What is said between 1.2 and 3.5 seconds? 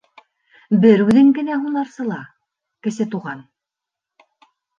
генә һунарсыла, Кесе Туған.